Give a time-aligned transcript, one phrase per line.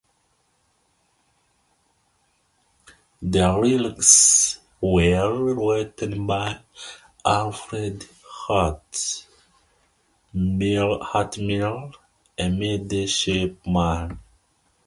[3.21, 6.59] The lyrics were written by
[7.23, 8.09] Alfred
[8.47, 9.23] Hart
[10.33, 11.99] Miles,
[12.35, 14.19] a midshipman.